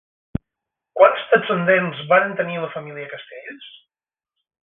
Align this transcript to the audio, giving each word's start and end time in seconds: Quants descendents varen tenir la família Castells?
Quants 0.99 1.25
descendents 1.33 2.01
varen 2.13 2.35
tenir 2.41 2.57
la 2.63 2.71
família 2.77 3.13
Castells? 3.13 3.71